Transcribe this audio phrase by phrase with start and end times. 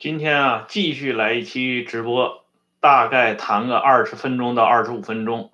[0.00, 2.46] 今天啊，继续来一期直播，
[2.80, 5.50] 大概谈个二十分钟到二十五分钟，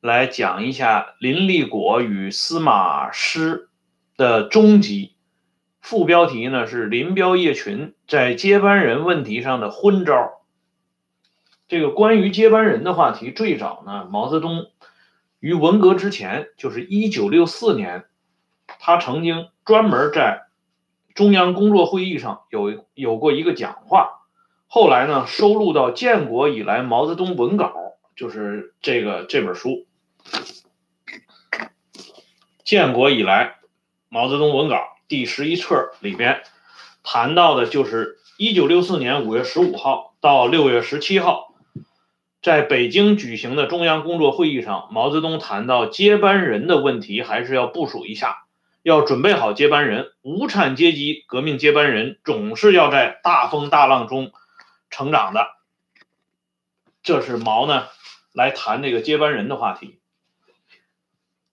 [0.00, 3.68] 来讲一下林立果与司马师
[4.16, 5.14] 的终极。
[5.80, 10.44] 副标题呢是林彪叶群在接班人问题上的昏招。
[11.66, 14.70] 这个关于接班人的话题，最早呢，毛泽东
[15.40, 18.04] 于文革之前，就是一九六四年，
[18.78, 20.42] 他曾经专门在。
[21.14, 24.22] 中央工作会议上有有过一个讲话，
[24.66, 27.72] 后来呢收录到建国以来毛泽东文稿，
[28.16, 29.86] 就是这个这本书。
[32.64, 33.56] 建国以来
[34.08, 36.42] 毛泽东文稿第十一册里边
[37.02, 41.52] 谈到的就是一九六四年五月十五号到六月十七号，
[42.40, 48.41] 在北京举行的中央工作会议上，毛泽东谈到接班人的问题，还是要部署一下。
[48.82, 54.32] 要准备好接班人，无产阶级革命接班人总是要在大风大浪中
[54.90, 55.46] 成长的。
[57.04, 57.84] 这是毛呢
[58.32, 60.00] 来谈这个接班人的话题。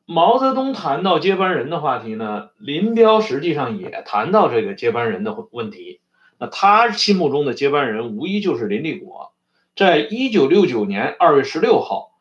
[0.06, 6.02] 毛泽东谈到接班人的话题呢，林彪实际上也谈到这个接班人的问题。
[6.40, 9.34] 那他心目中的接班人无疑就是林立果。
[9.76, 12.18] 在一九六九年二月十六号，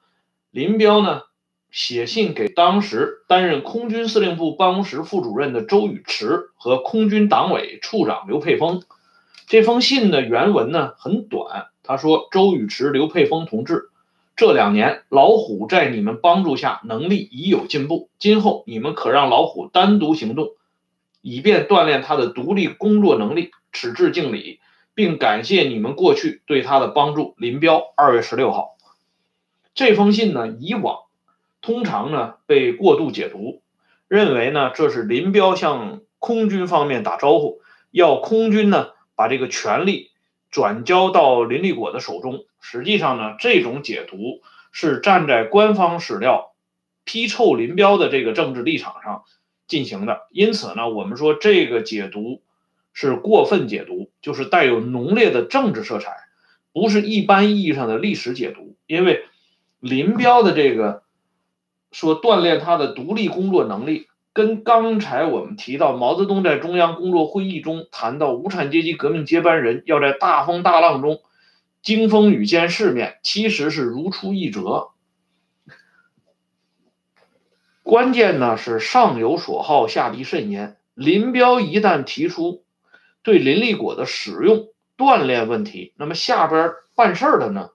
[0.50, 1.22] 林彪呢。
[1.70, 8.82] 写信给当时担任空军司令部办公室副主任的周宇驰和空军党委处长刘佩峰。
[9.46, 13.90] 这封信的原文呢很短，他说：“周宇驰、刘佩峰同志，
[14.36, 20.50] 这两年老虎在你们帮助下能力已有进步，今后你们可让老虎单独行动，
[21.22, 23.50] 以便锻炼他的独立工作能力。
[23.72, 24.60] 此致敬礼，
[24.94, 28.76] 并感谢你们过去对他的帮助。”林彪，二月十六号。
[29.74, 31.07] 这封信呢，以往。
[31.60, 33.62] 通常呢被过度解读，
[34.06, 40.10] 认为呢这是林彪向空军方面打招呼，要空军呢把这个权力
[40.50, 42.44] 转交到林立果的手中。
[42.60, 44.40] 实际上呢这种解读
[44.70, 46.52] 是站在官方史料
[47.04, 49.24] 批臭林彪的这个政治立场上
[49.66, 50.28] 进行的。
[50.30, 52.40] 因此呢我们说这个解读
[52.92, 56.12] 是过分解读，就是带有浓烈的政治色彩，
[56.72, 58.76] 不是一般意义上的历史解读。
[58.86, 59.24] 因为
[59.80, 61.02] 林彪的这个。
[61.90, 71.20] 说锻炼他的独立工作能力，跟刚才我们提到毛泽东在中央工作会议中谈到无产阶级革命接班人要在大风大浪中
[71.82, 74.90] 经风雨见世面，其实是如出一辙。
[77.82, 80.76] 关键呢是上有所好，下必甚焉。
[80.94, 82.64] 林彪一旦提出
[83.22, 87.70] 对林立果的使用锻炼问题，那么下边办事的呢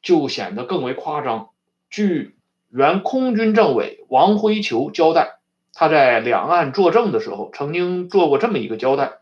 [0.00, 1.48] 就显得更为夸张。
[1.90, 2.36] 据
[2.74, 5.40] 原空军政委王辉球交代，
[5.74, 9.18] 他在两岸作证的时候，曾经做过这么一个交代：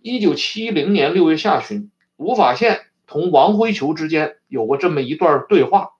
[0.00, 5.94] 一九七零年六月下旬，吴法宪同王辉球之间有过这么一段对话。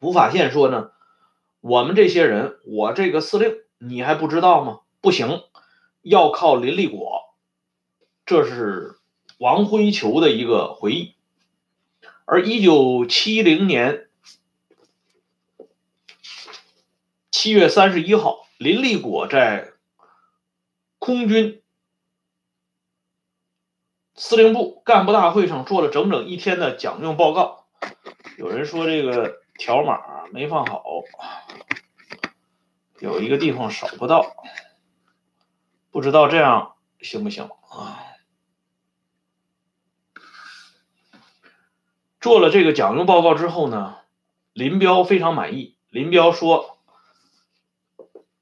[0.00, 0.90] 吴法宪说呢
[1.62, 4.80] ：“我们这些人，我这个司令，你还不知道吗？
[5.00, 5.40] 不行，
[6.02, 7.22] 要靠林立果。”
[8.26, 8.96] 这是
[9.38, 11.14] 王辉球的一个回忆。
[12.26, 14.02] 而一九七零年。
[17.30, 19.72] 七月三十一号，林立果在
[20.98, 21.62] 空军
[24.14, 27.66] 司令部干部大会上做了整整一天的讲用报告。
[28.38, 30.82] 有人说这个条码没放好，
[33.00, 34.34] 有一个地方扫不到，
[35.90, 38.02] 不知道这样行不行啊？
[42.20, 43.98] 做了这个讲用报告之后呢，
[44.52, 45.76] 林彪非常满意。
[45.90, 46.75] 林彪说。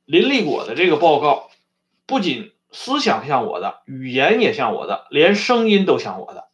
[0.06, 1.50] 林立果的这个报告，
[2.04, 6.48] 不仅思想像我的，语言也像我的，连声音都像我的。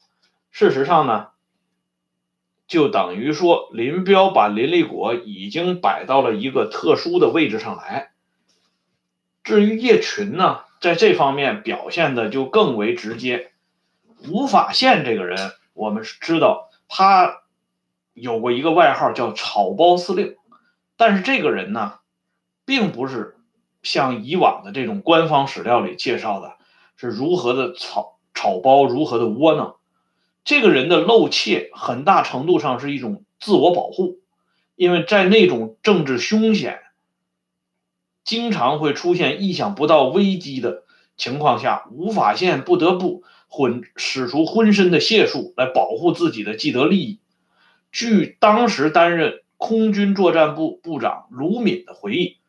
[0.53, 1.29] 事实上呢，
[2.69, 8.13] 就等于说林彪把林立果已经摆到了一个特殊的位置上来。
[9.43, 13.51] 至于叶群呢，在这方面表现的就更为直接。
[14.29, 17.41] 吴法宪这个人，我们知道他
[18.13, 20.37] 有过一个外号叫“草包司令”，
[20.97, 21.99] 但是这个人呢，
[22.65, 23.39] 并不是。
[23.83, 26.57] 像以往的这种官方史料里介绍的，
[26.97, 29.77] 是如何的草草包，如何的窝囊。
[30.45, 34.21] 这个人的露怯，很大程度上是一种自我保护，
[34.75, 36.81] 因为在那种政治凶险、
[38.25, 40.85] 经常会出现意想不到危机的
[41.17, 47.21] 情况下，吴法宪不得不混使出浑身的解数来保护自己的既得利益。
[47.93, 52.40] 据当时担任空军作战部部长卢敏的回忆。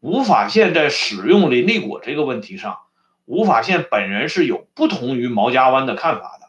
[0.00, 2.78] 吴法宪在使用林立果这个问题上，
[3.24, 6.48] 吴法宪本人是有不同于毛家湾的看法的。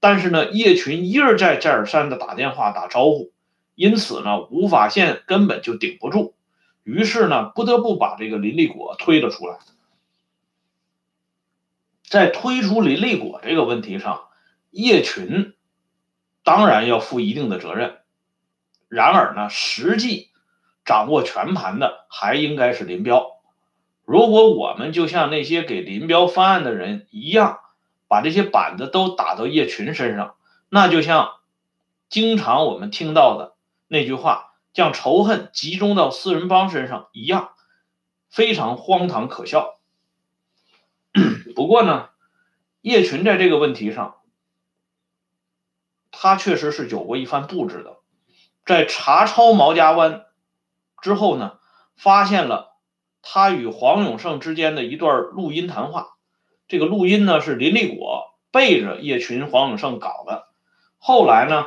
[0.00, 3.32] 但是呢，叶群一而再再而三的打电话打招呼，
[3.74, 6.34] 因此呢，吴法宪根本就顶不住，
[6.82, 9.58] 于是呢，不得不把这个林立果推了出来。
[12.06, 14.24] 在推出林立果这个问题上，
[14.70, 15.54] 叶群
[16.44, 17.96] 当然要负一定的责任。
[18.88, 20.30] 然而呢，实际
[20.84, 23.40] 掌握全盘的还应该是林彪。
[24.04, 27.60] 如果我们就像那些给林彪翻案的人一样，
[28.06, 30.36] 把这些板子都打到叶群身上，
[30.68, 31.36] 那就像
[32.08, 33.54] 经常我们听到的
[33.88, 37.52] 那句话，将仇恨集中到四人帮身上一样，
[38.28, 39.78] 非常荒唐可笑。
[41.56, 42.10] 不过呢，
[42.82, 44.16] 叶群在这个问题上，
[46.10, 47.96] 他确实是有过一番布置的。
[48.66, 50.23] 在查抄毛家湾
[51.04, 51.58] 之后呢，
[51.96, 52.78] 发现了
[53.20, 56.16] 他与黄永胜之间的一段录音谈话。
[56.66, 60.46] 这个录音呢是林立果背着叶群、黄永胜搞的。
[60.96, 61.66] 后来呢，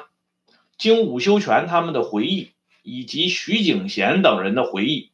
[0.80, 5.12] 经伍修权他们的回忆以及徐景贤等人的回忆，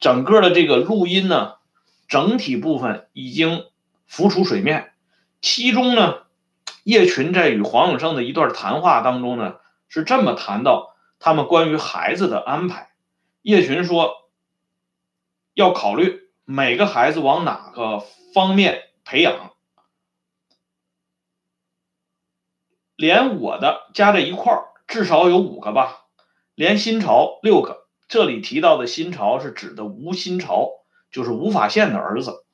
[0.00, 1.56] 整个的这个录音呢，
[2.08, 3.66] 整体部分已经
[4.06, 4.92] 浮出水面。
[5.42, 6.20] 其中呢，
[6.82, 9.56] 叶群在与黄永胜的一段谈话当中呢，
[9.90, 10.94] 是这么谈到。
[11.20, 12.90] 他们关于孩子的安排，
[13.44, 14.30] 叶群说
[15.52, 18.02] 要考虑每个孩子往哪个
[18.32, 19.52] 方面培养，
[22.96, 26.06] 连我的加在一块儿至少有五个吧，
[26.54, 27.86] 连新潮六个。
[28.08, 30.70] 这里提到的新潮是指的吴新潮，
[31.10, 32.46] 就是吴法宪的儿子。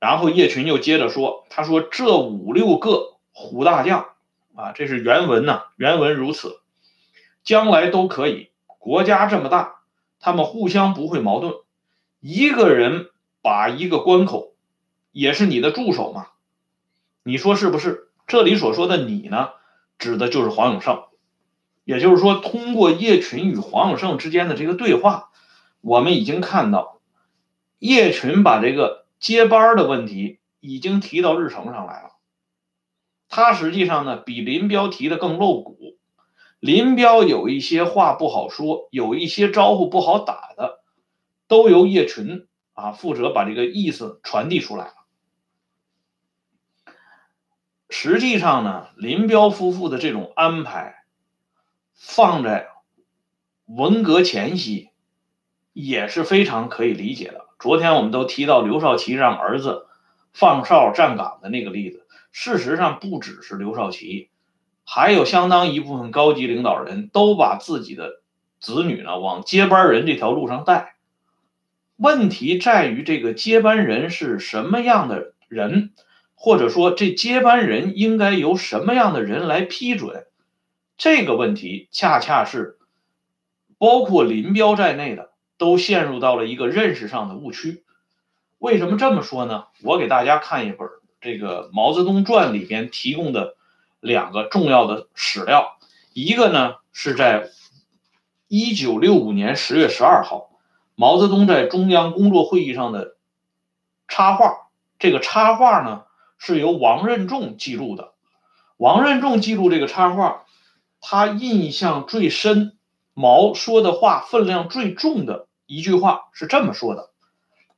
[0.00, 4.08] 然后叶群又接着说，他说这五六个虎大将
[4.56, 6.58] 啊，这是原文呐，原文如此。
[7.44, 8.51] 将来都可以，
[8.82, 9.76] 国家这么大，
[10.18, 11.54] 他们互相不会矛盾。
[12.18, 14.54] 一个人把一个关口，
[15.12, 16.26] 也是你的助手嘛？
[17.22, 18.08] 你说是不是？
[18.26, 19.50] 这里所说的你呢，
[20.00, 21.04] 指的就是黄永胜。
[21.84, 25.30] 也就是说，通过叶群与黄永胜之间的这个对话，
[25.80, 26.98] 我们已经看到，
[27.78, 32.10] 叶群把这个接班的问题已经提到日程上来了。
[33.28, 35.91] 他实际上呢，比林彪提的更露骨。
[36.62, 40.78] 林彪有一些话不好说，有一些招呼不好打的，
[41.48, 44.94] 都由叶群啊负责把这个意思传递出来了。
[47.90, 51.04] 实际上呢，林彪夫妇的这种安排，
[51.94, 52.68] 放在
[53.64, 54.90] 文革前夕
[55.72, 57.46] 也是非常可以理解的。
[57.58, 59.88] 昨天我们都提到刘少奇让儿子
[60.32, 64.30] 放哨站岗的那个例子，事实上不只是刘少奇。
[64.94, 68.20] 还有相当一部分高级领导人都把自己的
[68.60, 70.96] 子女呢往接班人这条路上带。
[71.96, 75.92] 问题在于这个接班人是什么样的人，
[76.34, 80.26] 或者说这接班人应该由什么样的人来批准？
[80.98, 82.76] 这个问题恰恰是
[83.78, 87.82] 包括林彪在内的都陷入到了一个认识上的误区。
[88.58, 89.68] 为什么这么说呢？
[89.82, 90.86] 我给大家看一本
[91.22, 93.56] 这个《毛泽东传》里边提供的。
[94.02, 95.78] 两个重要的史料，
[96.12, 97.50] 一个呢是在
[98.48, 100.50] 一九六五年十月十二号，
[100.96, 103.14] 毛泽东在中央工作会议上的
[104.08, 104.66] 插画。
[104.98, 106.02] 这个插画呢
[106.36, 108.12] 是由王任重记录的。
[108.76, 110.46] 王任重记录这个插画，
[111.00, 112.76] 他印象最深，
[113.14, 117.10] 毛说的话分量最重的一句话是这么说的：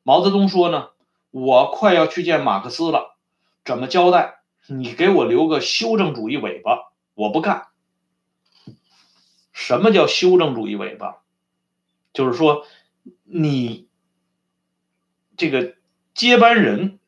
[0.03, 0.89] 毛泽东说呢，
[1.31, 3.15] 我快要去见马克思了，
[3.63, 4.39] 怎么交代？
[4.67, 7.69] 你给我留个修正主义尾巴，我不干。
[9.53, 11.23] 什么叫修正主义尾巴？
[12.13, 12.67] 就是说，
[13.25, 13.89] 你
[15.37, 15.75] 这个
[16.15, 16.99] 接班人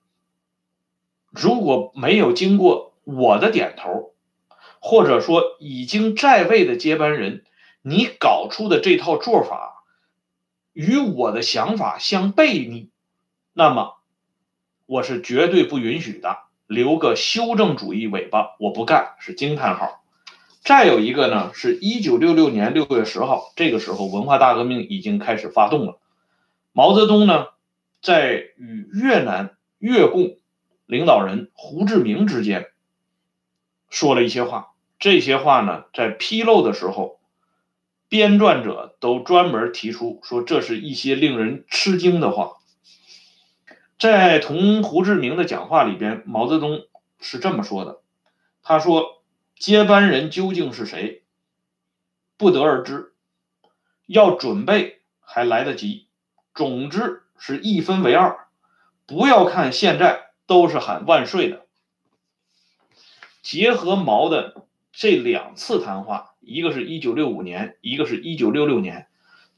[1.31, 4.15] 如果没有经过我的点头，
[4.81, 7.45] 或者说已经在位的接班人，
[7.83, 9.85] 你搞出的这套做法
[10.73, 12.91] 与我的想法相悖逆，
[13.53, 13.97] 那么
[14.87, 16.46] 我是绝对不允许的。
[16.67, 20.03] 留个修正主义尾巴，我不干，是惊叹号。
[20.63, 26.01] 再有一个呢，是一九六六年六月十号，这个时候文化大革命已经开始发动了。
[26.73, 27.47] 毛泽东呢，
[28.03, 30.37] 在与越南越共
[30.87, 32.67] 领导人胡志明之间
[33.89, 37.21] 说了一些话，这些话呢，在披露的时候，
[38.09, 42.55] 编撰者都专门提出说，这是一些令人吃惊的话。
[43.99, 46.87] 在同胡志明的讲话里边，毛泽东
[47.19, 48.01] 是这么说的
[48.63, 49.23] ：“他说，
[49.59, 51.23] 接班人究竟是谁，
[52.37, 53.15] 不得而知，
[54.07, 56.09] 要准备还来得及。
[56.55, 58.49] 总之是一分为二，
[59.07, 61.67] 不要看现在都是喊万岁的。
[63.43, 69.09] 结合毛的这两次谈话，一个是一九六五年，一个是一九六六年，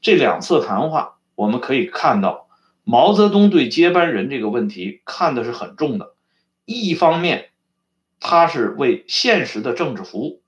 [0.01, 2.48] 这两次谈话，我们可以看到
[2.91, 6.15] 毛泽东对接班人这个问题看的是很重的。
[6.65, 7.51] 一方面，
[8.19, 10.41] 他是为现实的政治服务，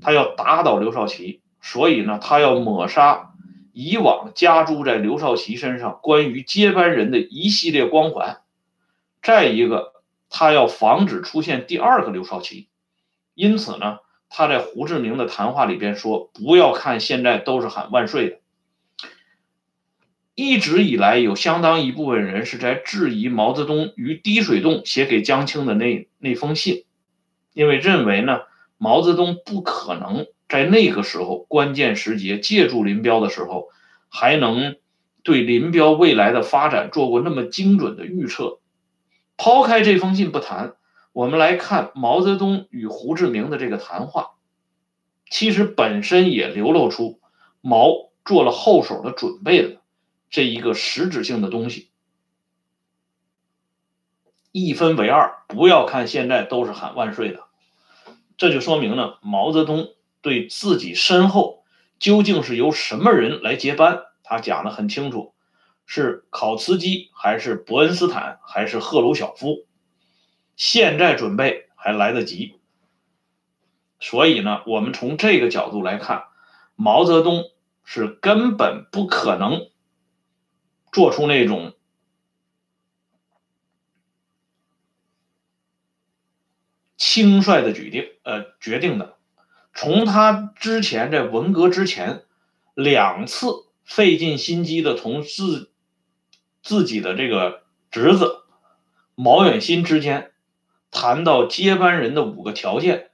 [0.00, 3.34] 他要打倒刘少奇，所以呢，他要抹杀
[3.74, 8.38] 以往加诸在刘少奇身上关于接班人的一系列光环。
[9.22, 9.92] 再一个，
[10.30, 12.68] 他要防止出现第二个刘少奇，
[13.34, 13.98] 因此呢，
[14.30, 18.38] 他在胡志明的谈话里边说：“不要看现在都是喊万岁的。”
[20.36, 26.84] 一直以来，有相当一部分人是在质疑毛泽东于滴水洞写给江青的那那封信，
[27.54, 28.40] 因为认为呢，
[28.76, 33.68] 毛泽东不可能在那个时候关键时节借助林彪的时候，
[34.10, 34.76] 还能
[35.22, 38.58] 对林彪未来的发展做过那么精准的预测。
[39.38, 40.74] 抛开这封信不谈，
[41.14, 44.32] 我们来看毛泽东与胡志明的这个谈话，
[45.30, 47.20] 其实本身也流露出
[47.62, 49.80] 毛做了后手的准备了。
[50.30, 51.90] 这一个实质性的东西，
[54.52, 57.44] 一分为二，不要看现在都是喊万岁的，
[58.36, 61.64] 这就说明了毛泽东对自己身后
[61.98, 65.34] 究竟是由什么人来接班，他讲的很清楚，
[65.86, 69.66] 是考茨基还是伯恩斯坦还是赫鲁晓夫，
[70.56, 72.58] 现在准备还来得及。
[74.00, 76.24] 所以呢，我们从这个角度来看，
[76.74, 77.44] 毛泽东
[77.84, 79.70] 是根本不可能。
[80.96, 81.74] 做出那种
[86.96, 89.18] 轻率的决定，呃，决定的。
[89.74, 92.24] 从他之前在文革之前
[92.72, 95.70] 两次费尽心机的从自
[96.62, 98.44] 自己的这个侄子
[99.14, 100.32] 毛远新之间
[100.90, 103.10] 谈到接班人的五个条件，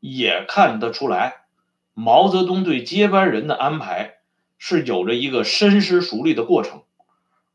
[0.00, 1.44] 也看得出来，
[1.92, 4.16] 毛泽东对接班人的安排
[4.58, 6.82] 是有着一个深思熟虑的过程。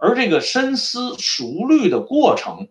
[0.02, 2.70] 而这个深思熟虑的过程，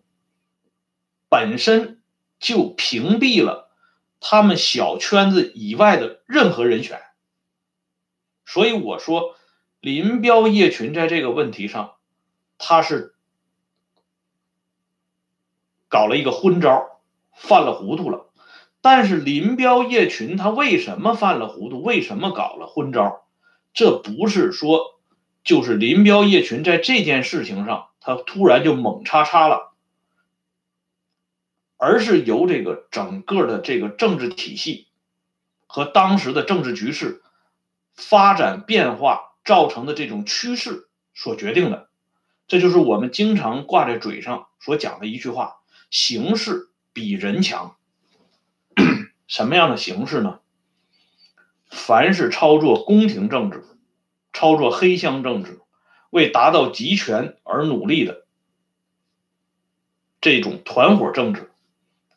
[1.29, 2.01] 本身
[2.39, 3.69] 就屏蔽了
[4.19, 6.99] 他们小圈子以外的任何人选。
[8.47, 9.35] 所以我说，
[9.79, 11.97] 林彪、叶群在这个问题上，
[12.57, 13.13] 他是
[15.87, 16.99] 搞了一个昏招，
[17.35, 18.25] 犯了糊涂了。
[18.81, 21.83] 但是林彪、叶群他为什么犯了糊涂？
[21.83, 23.27] 为什么搞了昏招？
[23.71, 24.98] 这不是说。
[25.49, 29.73] 就是林彪、叶群在这件事情上，他突然就猛叉叉了，
[31.75, 34.85] 而是由这个整个的这个政治体系
[35.65, 37.23] 和当时的政治局势
[37.95, 41.89] 发展变化造成的这种趋势所决定的。
[42.47, 47.75] 这就是我们经常挂在嘴上所讲的一句话：形势比人强。
[49.25, 50.41] 什么样的形势呢？
[51.71, 53.63] 凡是操作宫廷政治。
[54.39, 55.59] 操作黑箱政治，
[56.11, 58.25] 为达到集权而努力的
[60.21, 61.51] 这种团伙政治，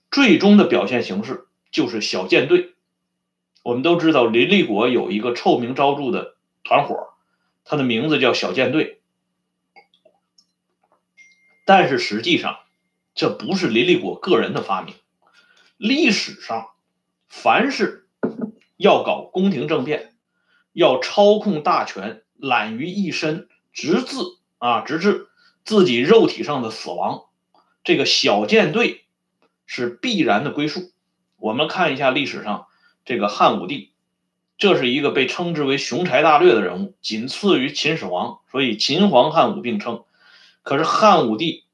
[0.08, 2.74] 最终的表现形式就是小舰队。
[3.64, 7.08] 我们都知道，林立果有一个臭名昭著的团伙，
[7.64, 9.00] 他的名字叫小舰队。
[11.64, 12.60] 但是实际上，
[13.16, 14.94] 这不是林立果个人的发明。
[15.76, 16.68] 历史上，
[17.26, 18.06] 凡是
[18.76, 20.11] 要搞宫廷政变，
[20.72, 24.16] 要操控大权，揽于一身，直至
[24.58, 25.28] 啊，直至
[25.64, 27.24] 自己肉体上的死亡，
[27.84, 29.04] 这个小舰队
[29.66, 30.92] 是必然的归宿。
[31.36, 32.66] 我们看一下历史上
[33.04, 33.92] 这个汉武帝，
[34.56, 40.04] 这是一个被称之为雄才大略的人物，仅次于秦始皇，所以秦皇汉武并称。
[40.62, 41.64] 可是汉武帝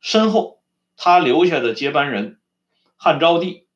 [0.00, 0.60] 身后
[0.96, 2.38] 他留下的接班人
[2.96, 3.66] 汉昭帝，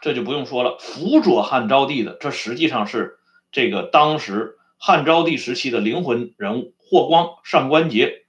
[0.00, 3.17] 这就不用说了，辅佐汉昭帝的，这实际上是。
[3.50, 8.24] 这个当时汉昭帝时期的灵魂人物霍光、上官桀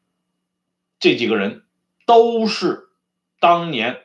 [1.00, 1.64] 这几个人，
[2.06, 2.90] 都是
[3.40, 4.02] 当年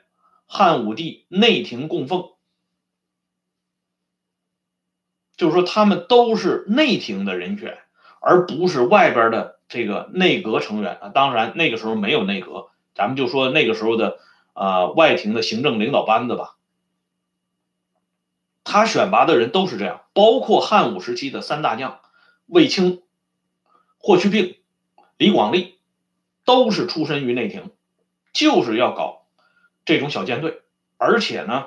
[0.46, 2.30] 汉武帝内廷供奉，
[5.36, 7.78] 就是说他们都是内廷的人选，
[8.20, 11.08] 而不是外边的这个内阁成员啊。
[11.08, 14.18] 当然那个时候没有内阁，咱们就说那个时候的
[14.52, 16.56] 啊外廷的行政领导班子吧。
[18.64, 22.00] 他选拔的人都是这样，包括汉武时期的三大将
[22.46, 23.02] 卫青、
[23.98, 24.56] 霍去病、
[25.18, 25.78] 李广利，
[26.46, 27.70] 都是出身于内廷，
[28.32, 29.26] 就是要搞
[29.84, 30.62] 这种小舰队。
[30.96, 31.66] 而且呢，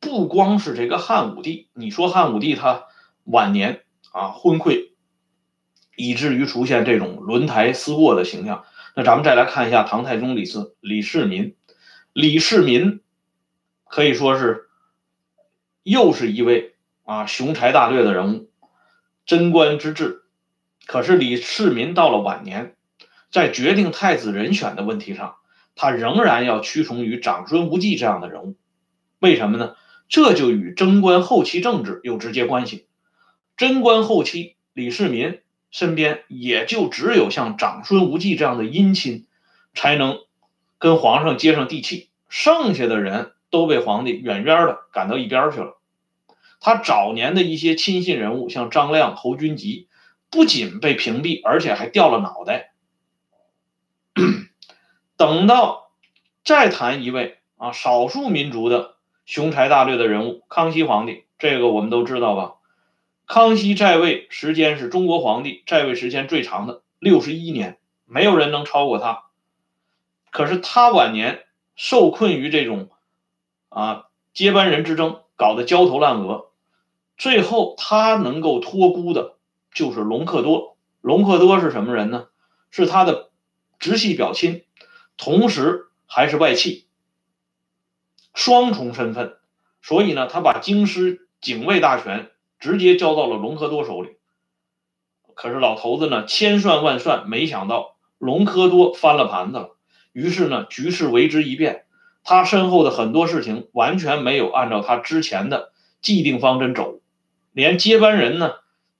[0.00, 2.86] 不光是这个汉武帝，你说汉武帝他
[3.22, 4.90] 晚年啊昏聩，
[5.94, 8.64] 以至于出现这种轮台思过的形象。
[8.96, 11.54] 那咱们再来看一下唐太宗李世李世民，
[12.12, 13.00] 李世民
[13.88, 14.64] 可以说是。
[15.86, 16.74] 又是一位
[17.04, 18.50] 啊雄才大略的人物，
[19.24, 20.22] 贞观之治。
[20.84, 22.74] 可是李世民到了晚年，
[23.30, 25.36] 在决定太子人选的问题上，
[25.76, 28.56] 他仍然要屈从于长孙无忌这样的人物。
[29.20, 29.76] 为什么呢？
[30.08, 32.88] 这就与贞观后期政治有直接关系。
[33.56, 35.38] 贞观后期，李世民
[35.70, 39.28] 身边也就只有像长孙无忌这样的姻亲，
[39.72, 40.18] 才能
[40.80, 43.34] 跟皇上接上地气，剩下的人。
[43.56, 45.78] 都被皇帝远远的赶到一边去了。
[46.60, 49.88] 他早年的一些亲信人物，像张亮、侯君集，
[50.30, 52.74] 不仅被屏蔽，而且还掉了脑袋。
[55.16, 55.90] 等到
[56.44, 62.56] 再谈一位啊，少数民族的雄才大略的人物——康熙皇帝，这个我们都知道吧？
[63.26, 69.24] 康熙在位时间是中国皇帝在位时间最长的六十一年，没有人能超过他。
[70.30, 71.44] 可是他晚年
[71.74, 72.90] 受困于这种。
[73.76, 76.46] 啊，接班人之争搞得焦头烂额，
[77.18, 79.34] 最后他能够托孤的，
[79.70, 80.78] 就是隆科多。
[81.02, 82.28] 隆科多是什么人呢？
[82.70, 83.28] 是他的
[83.78, 84.64] 直系表亲，
[85.18, 86.86] 同时还是外戚，
[88.32, 89.36] 双重身份。
[89.82, 94.16] 所以呢，他把京师警卫大权直接交到了隆科多手里。
[95.34, 99.76] 可是老头子呢，千算万算，没想到隆科多翻了盘子了。
[100.14, 101.82] 于是呢，局势为之一变。
[102.28, 105.70] 他身后的很多事情完全没有按照他之前的
[106.02, 107.00] 既定方针走，
[107.52, 108.54] 连接班人呢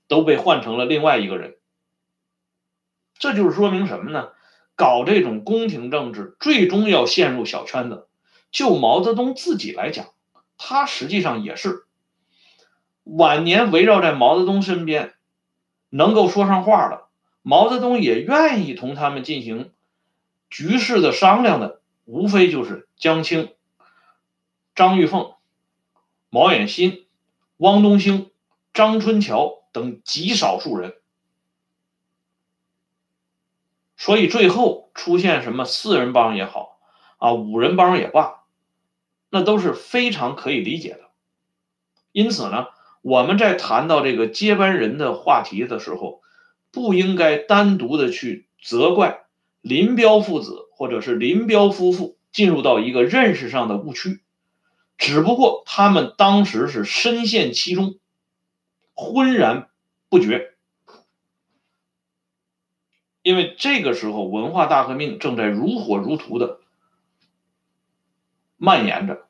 [0.06, 1.56] 都被换成了另外一个人。
[3.18, 4.28] 这就是说明什么呢？
[4.76, 8.06] 搞这种宫廷政治，最终要陷入小圈子。
[8.52, 10.06] 就毛泽东自己来讲，
[10.56, 11.86] 他实际上也是
[13.02, 15.14] 晚年围绕在毛泽东身边，
[15.90, 17.06] 能够说上话的，
[17.42, 19.72] 毛泽东也愿意同他们进行
[20.48, 21.80] 局势的商量的。
[22.06, 23.52] 无非就是江青、
[24.76, 25.34] 张玉凤、
[26.30, 27.04] 毛远新、
[27.56, 28.30] 汪东兴、
[28.72, 30.94] 张春桥等极少数人，
[33.96, 36.78] 所以最后出现什么四人帮也好
[37.18, 38.44] 啊，五人帮也罢，
[39.28, 41.10] 那都是非常可以理解的。
[42.12, 42.68] 因此呢，
[43.02, 46.22] 我们在谈到这个接班人的话题的时候，
[46.70, 49.24] 不应该单独的去责怪
[49.60, 50.65] 林彪父子。
[50.78, 54.20] 或者是林彪夫妇进入到一个认识上的误区，
[54.98, 57.98] 只不过他们当时是深陷其中，
[58.92, 59.70] 浑然
[60.10, 60.54] 不觉。
[63.22, 66.60] 因为这个时候文化大革命正在如火如荼的
[68.58, 69.26] 蔓延着，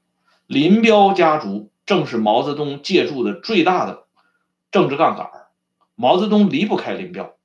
[0.48, 4.08] 林彪家族正是毛泽东借助的最大的
[4.72, 5.30] 政治杠杆，
[5.94, 7.36] 毛泽东离不开林彪，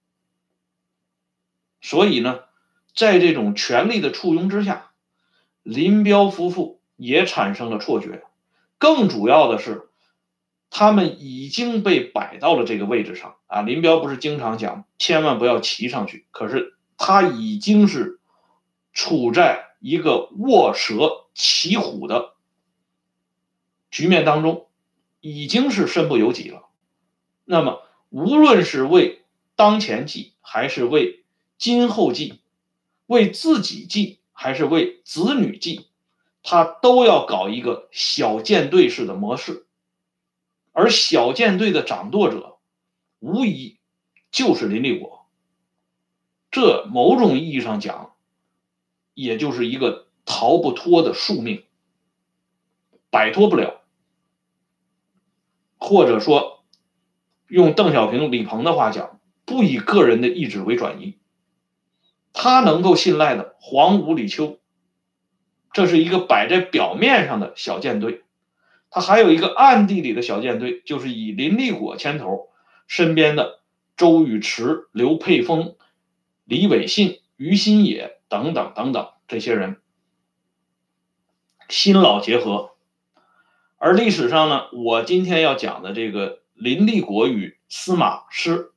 [1.81, 2.39] 所以呢。
[2.93, 4.91] 在这种权力的簇拥之下，
[5.63, 8.23] 林彪夫妇也产生了错觉。
[8.77, 9.89] 更主要的是，
[10.69, 13.61] 他们已经被摆到了这个位置上啊！
[13.61, 18.19] 林彪不是经常讲千万不要骑上去，可是他已经是
[18.93, 22.33] 处在一个卧蛇骑虎的
[23.89, 24.67] 局面当中，
[25.19, 26.69] 已经是身不由己了。
[27.45, 29.23] 那么，无论是为
[29.55, 31.23] 当前计，还是为
[31.57, 32.39] 今后计，
[33.11, 35.87] 为自己计还是为子女计，
[36.43, 39.65] 他都要搞一个小舰队式的模式，
[40.71, 42.57] 而小舰队的掌舵者，
[43.19, 43.79] 无疑
[44.31, 45.25] 就是林立果。
[46.51, 48.15] 这某种意义上讲，
[49.13, 51.65] 也就是一个逃不脱的宿命，
[53.09, 53.81] 摆脱不了，
[55.77, 56.63] 或者说，
[57.47, 61.17] 用邓小平、李鹏的话讲，不以个人的意志为转移。
[62.33, 64.59] 他能够信赖的黄五李秋，
[65.73, 68.23] 这是一个摆在表面上的小舰队，
[68.89, 72.49] 他还有一个暗地里的小舰队，就是以林立果牵头，
[72.87, 73.59] 身边的
[73.97, 75.75] 周宇驰、刘沛峰、
[76.45, 79.77] 李伟信、于新野等等等等这些人，
[81.69, 82.71] 新老结合。
[83.77, 88.71] 而历史上呢，我今天要讲的这个林立果与司马师，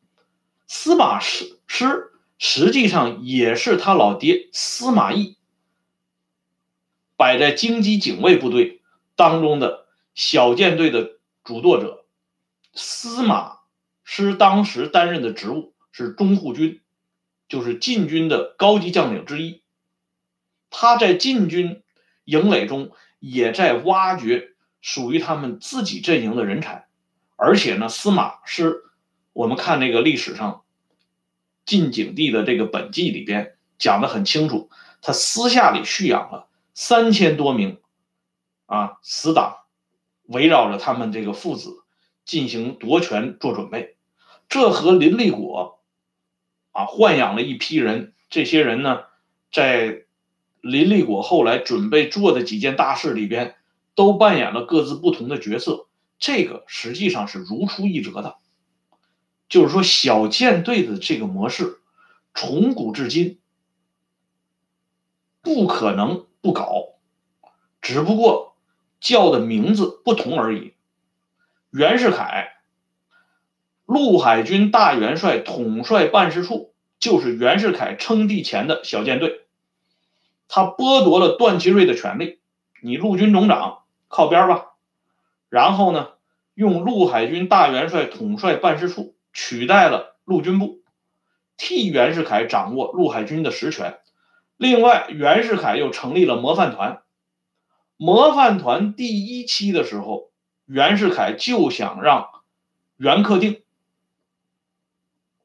[0.67, 2.11] 司马师师。
[2.39, 5.39] 实际上也是他老爹司马懿
[7.17, 8.83] 摆在京畿警卫部队
[9.15, 12.05] 当中的小舰队的主舵者。
[12.75, 13.59] 司马
[14.03, 16.81] 师当时担任的职务是中护军，
[17.49, 19.63] 就是禁军的高级将领之一。
[20.71, 21.85] 他在禁军
[22.25, 26.89] 营垒中也在挖掘属于他们自己阵营的人才，
[27.37, 28.83] 而且呢，司马师，
[29.33, 30.64] 我们看那个历史上。
[31.67, 37.79] 晋景帝的这个本纪里边讲的很清楚，他私下里蓄养了三千多名
[38.67, 39.57] 啊死党，
[40.27, 41.83] 围绕着他们这个父子
[42.25, 43.97] 进行夺权做准备。
[44.49, 45.81] 这和林立果
[46.73, 49.05] 啊豢养了一批人，这些人呢，
[49.51, 50.05] 在
[50.61, 53.55] 林立果后来准备做的几件大事里边，
[53.95, 55.87] 都扮演了各自不同的角色。
[56.19, 58.37] 这个实际上是如出一辙的，
[59.55, 61.79] 就是说小舰队的这个模式，
[62.35, 63.39] 从古至今
[65.43, 66.97] 不可能不搞，
[67.81, 68.57] 只不过
[68.99, 70.75] 叫的名字不同而已。
[71.71, 72.55] 袁世凯，
[73.87, 79.47] 陆海军大元帅统帅办事处，就是袁世凯称帝前的小舰队，
[80.49, 82.41] 他剥夺了段祺瑞的权利，
[82.83, 84.73] 你陆军总长靠边吧。
[85.49, 86.09] 然后呢，
[86.55, 90.81] 用陆海军大元帅统帅办事处取代了陆军部，
[91.59, 93.99] 替袁世凯掌握陆海军的实权。
[94.57, 97.03] 另外，袁世凯又成立了模范团。
[97.97, 100.31] 模范团第一期的时候，
[100.65, 102.29] 袁世凯就想让
[102.97, 103.63] 袁克定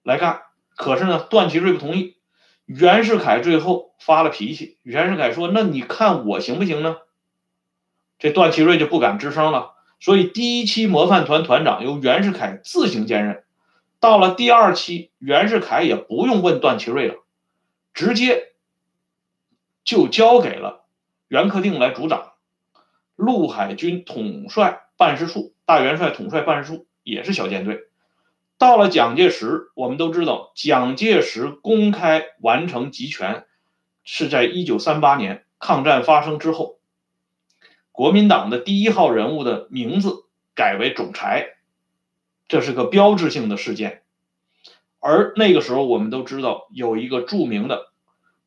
[0.04, 0.44] 来干，
[0.76, 2.16] 可是呢，段祺瑞不同意。
[2.66, 6.98] 袁世凯最后发了脾气，袁世凯说：“那你看我行不行呢？”
[8.20, 9.74] 这段祺瑞就不敢吱声了。
[10.00, 13.44] 所以，第一期模范团团长由袁世凯自行兼任。
[14.00, 17.16] 到了第二期，袁世凯也不用问段祺瑞了，
[17.94, 18.54] 直接
[19.84, 20.86] 就交给了
[21.28, 22.34] 袁克定来主掌。
[23.16, 27.82] 陆海军统帅办事处大元帅统帅办事处也是小舰队。
[28.58, 33.46] 到了蒋介石，我们都知道，蒋介石公开完成集权
[34.04, 36.78] 是在一九三八年抗战发生之后。
[37.92, 41.58] 国民党的第一号人物的名字改为总裁，
[42.50, 44.04] 这是个标志性的事件。
[45.00, 47.94] 而那个时候，我们都知道有一个著名的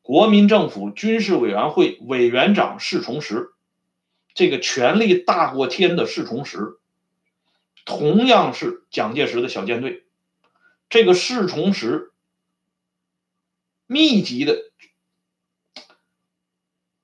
[0.03, 3.53] 国民政府军事委员会委员长侍从时，
[4.35, 6.77] 这个权力大过天的侍从时，
[7.85, 10.05] 同样是蒋介石的小舰队。
[10.87, 12.11] 这个侍从时
[13.87, 14.69] 密集的。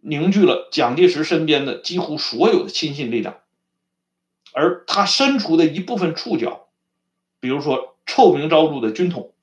[0.02, 3.42] 凝聚了蒋介石身边的几乎所有的亲信力量，
[4.54, 6.69] 而他身处的一部分触角，
[7.40, 9.34] 比如说臭名昭著的军统，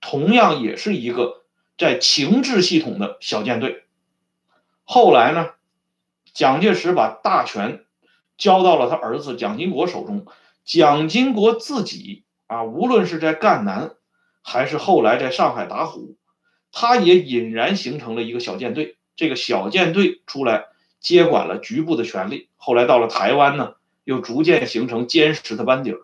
[0.00, 1.44] 同样也是一个
[1.76, 3.84] 在情治系统的小舰队。
[4.84, 5.50] 后来呢，
[6.32, 7.84] 蒋介石把大权
[8.36, 10.26] 交到了他儿子蒋经国手中，
[10.64, 13.96] 蒋经国自己啊，无论是在赣南，
[14.42, 16.16] 还是后来在上海打虎，
[16.72, 18.96] 他也隐然形成了一个小舰队。
[19.16, 20.66] 这个小舰队出来
[21.00, 25.98] 接管了局部的权力，后来到了台湾呢，又逐渐形成坚实的班底儿。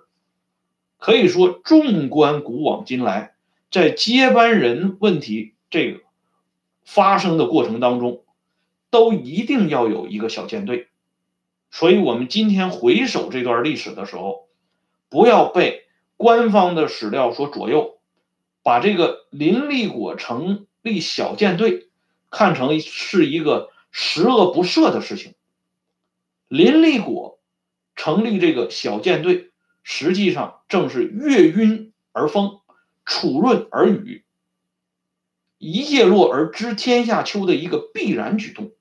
[1.05, 3.35] 可以说，纵观古往今来，
[3.71, 6.01] 在接班人问题这个
[6.83, 8.25] 发生的过程当中，
[8.88, 10.88] 都一定要有一个小舰队。
[11.71, 14.49] 所以，我们今天回首这段历史的时候，
[15.11, 15.85] 不要被
[16.17, 17.99] 官方的史料所左右，
[18.62, 21.90] 把这个林立果成立小舰队。
[22.31, 25.35] 看成是一个十恶不赦的事情。
[26.49, 27.38] 林立果
[27.95, 29.51] 成立这个小舰队，
[29.85, 32.62] 实际上正是月晕而风，
[33.05, 34.25] 楚润而雨，
[35.59, 38.73] 一叶落而知天下秋的一个必然举动，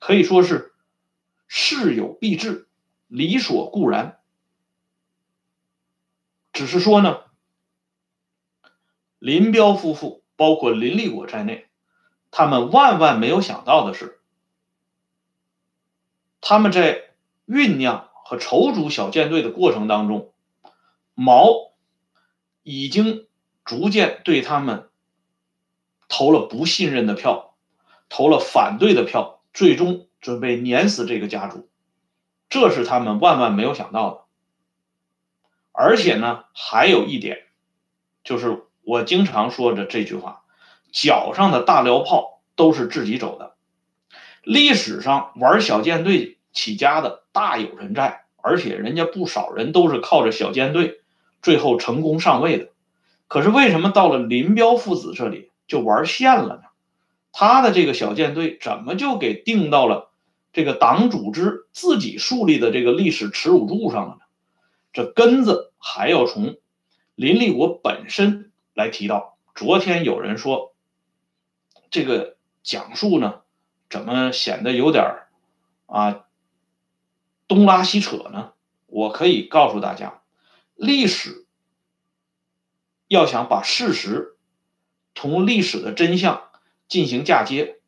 [0.00, 0.74] 可以说是
[1.46, 2.68] 事有必至，
[3.06, 4.18] 理所固然。
[6.52, 7.20] 只是说呢，
[9.20, 11.68] 林彪夫妇，包括林立果在内。
[12.32, 14.18] 他们万万没有想到的是，
[16.40, 17.14] 他们在
[17.46, 20.32] 酝酿和筹组小舰队的过程当中，
[21.14, 21.70] 毛
[22.64, 23.28] 已经
[23.64, 24.88] 逐渐对他们
[26.08, 27.54] 投了不信任的票，
[28.08, 31.68] 投了反对的票，最终准备碾死这个家族，
[32.48, 34.20] 这是他们万万没有想到的。
[35.70, 37.46] 而且呢，还有一点，
[38.24, 40.42] 就是我经常说的这句话。
[40.90, 43.54] 脚上的大辽炮都是自己走的。
[44.42, 51.02] 历史上玩小舰队起家的大有人在，而且人家不少人都是靠着小舰队
[51.40, 52.70] 最后成功上位的。
[53.28, 56.62] 可是为什么到了林彪父子这里就玩线了呢？
[57.30, 60.10] 他的这个小舰队怎么就给定到了
[60.52, 64.20] 这个党组织自己树立的这个历史耻辱柱上了呢？
[64.92, 66.56] 这根子还要从
[67.14, 69.36] 林立国本身来提到。
[69.54, 70.72] 昨天有人说。
[71.88, 73.42] 这个讲述呢，
[73.88, 75.04] 怎么显得有点
[75.86, 76.25] 啊
[77.48, 78.52] 东拉西扯呢？
[78.86, 80.20] 我可以告诉大家，
[80.74, 81.46] 历史
[83.08, 84.36] 要想把事实
[85.14, 86.50] 同历史的真相
[86.88, 87.80] 进行嫁接，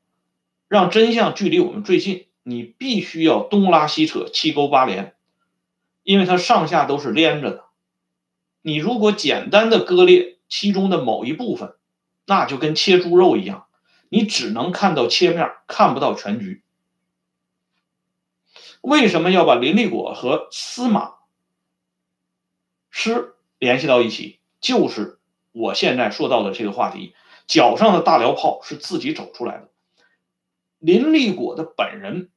[0.69, 5.15] 让真相距离我们最近，你必须要东拉西扯、七勾八连。
[6.03, 7.65] 因为它上下都是连着的。
[8.63, 11.75] 你如果简单的割裂其中的某一部分，
[12.27, 13.67] 那就跟切猪肉一样，
[14.09, 16.63] 你只能看到切面，看不到全局。
[18.89, 21.13] 为什么要把林立果和司马
[22.89, 24.41] 师联系到一起？
[24.61, 25.19] 就是
[25.53, 27.15] 我现在说到的这个话题，
[27.47, 29.69] 脚上的大镣炮是自己走出来的。
[30.79, 32.31] 林立果的本人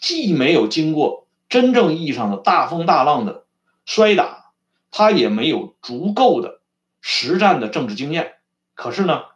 [0.00, 3.44] 既没有经过真正意义上的大风大浪的
[3.84, 4.50] 摔打，
[4.90, 6.60] 他也没有足够的
[7.00, 8.34] 实战的政治经验，
[8.74, 9.26] 可是呢，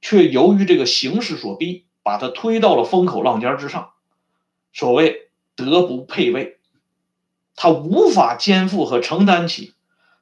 [0.00, 3.92] 却由于这个形势所逼，把他推到了风口浪尖之上。
[4.72, 5.27] 所谓
[5.58, 6.60] 德不配位，
[7.56, 9.74] 他无法肩负和承担起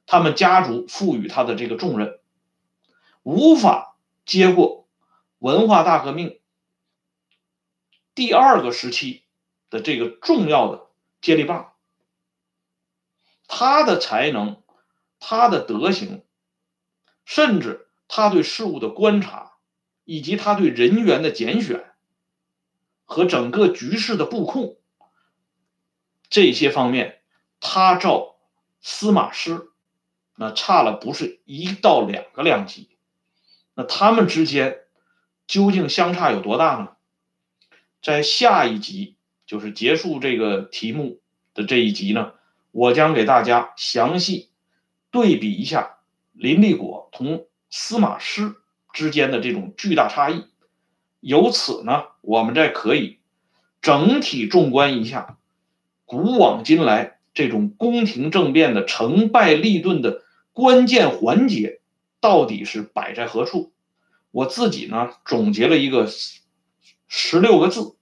[0.07, 2.19] 他们家族赋予他的这个重任，
[3.21, 3.95] 无法
[4.25, 4.87] 接过
[5.37, 6.39] 文化大革命。
[8.15, 9.25] 第二个时期
[9.69, 10.87] 的这个重要的
[11.21, 11.73] 接力棒，
[13.47, 14.63] 他的才能、
[15.19, 16.23] 他的德行，
[17.25, 19.51] 甚至他对事物的观察，
[20.03, 21.91] 以及他对人员的拣选
[23.05, 24.77] 和整个局势的布控，
[26.29, 27.21] 这些方面，
[27.59, 28.35] 他照
[28.81, 29.69] 司马师
[30.35, 32.89] 那差了不是一到两个量级，
[33.73, 34.81] 那他们之间
[35.47, 36.89] 究竟相差有多大呢？
[38.01, 41.19] 在下一集，就是结束这个题目
[41.53, 42.33] 的这一集呢，
[42.71, 44.49] 我将给大家详细
[45.09, 45.97] 对比一下
[46.33, 48.55] 林立果同司马师
[48.93, 50.45] 之间的这种巨大差异。
[51.19, 53.19] 由此呢，我们再可以
[53.81, 55.36] 整体纵观一下
[56.07, 61.81] 古往今来这种宫廷政变的成败立顿的关键环节
[62.19, 63.71] 到底是摆在何处。
[64.31, 66.09] 我自己呢，总结了一个。
[67.09, 67.95] 十六个字，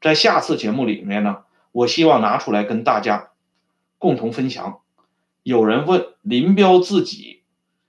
[0.00, 3.32] 在下次节目里面呢，我希望拿出来跟大家
[3.98, 4.80] 共同分享。
[5.42, 7.42] 有人问林彪自己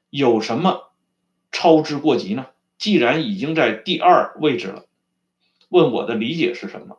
[0.10, 0.92] 有什么
[1.54, 2.48] 操之过急呢？
[2.78, 4.88] 既然已经在第二位置了，
[5.70, 6.98] 问我的理解是什么？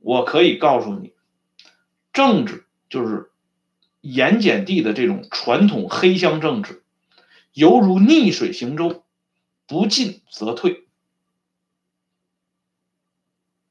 [0.00, 1.12] 我可以告诉你，
[2.12, 3.30] 政治就是
[4.00, 6.82] 盐碱地的这种传统黑箱政治，
[7.52, 9.04] 犹如逆水行舟，
[9.66, 10.84] 不进则退。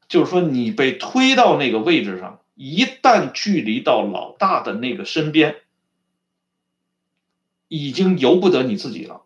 [0.08, 5.58] 就是说，你被推到那个位置上，一旦距离到老大的那个身边，
[7.67, 9.23] 已经由不得你自己了。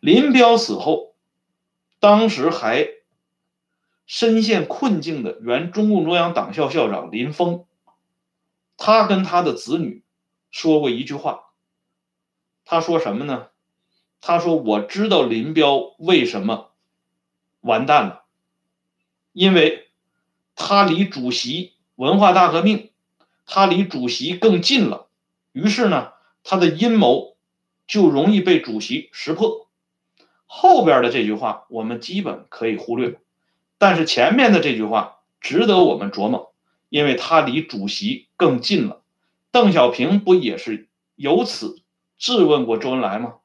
[0.00, 1.14] 林彪死后，
[2.00, 2.86] 当时还
[4.06, 7.64] 深陷困境的原中共中央党校校长林峰，
[8.86, 10.02] 他跟他的子女
[10.50, 11.46] 说过一句话。
[12.66, 13.46] 他说什么呢？
[14.20, 16.70] 他说：“我知道林彪为什么
[17.62, 18.24] 完蛋了，
[19.32, 19.88] 因为。”
[20.56, 22.92] 他离主席文化大革命，
[23.44, 25.08] 他离主席更近了，
[25.50, 26.12] 于是呢，
[26.44, 27.36] 他的阴谋
[27.88, 29.68] 就容易被主席识破。
[30.46, 33.18] 后边的这句话我们基本可以忽略，
[33.78, 36.53] 但是前面的这句话值得我们琢磨，
[36.88, 39.02] 因为他离主席更近了。
[39.50, 41.82] 邓小平不也是由此
[42.18, 43.36] 质问过周恩来吗？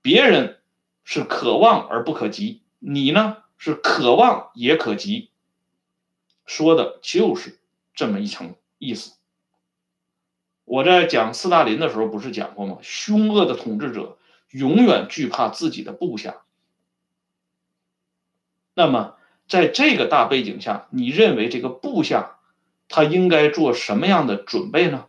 [0.00, 0.60] 别人
[1.04, 5.30] 是可望而不可及，你呢是可望也可及。
[6.46, 7.60] 说的就是
[7.94, 9.16] 这么一层意思。
[10.64, 12.78] 我在讲斯大林的时候不是讲过吗？
[12.80, 14.18] 凶恶的统治者
[14.50, 16.42] 永远惧怕自己的部下。
[18.74, 19.16] 那么
[19.48, 22.36] 在这个大背景下，你认为这个部下
[22.88, 25.06] 他应该做什么样的准备呢？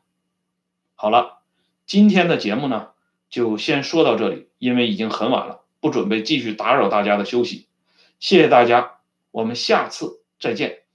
[0.96, 1.40] 好了，
[1.86, 2.90] 今天的节目呢
[3.30, 7.68] 就先说到这里，因为已经很晚了，不准备继续打扰大家的休息。
[8.20, 9.00] 谢谢大家，
[9.32, 10.89] 我们下次再见。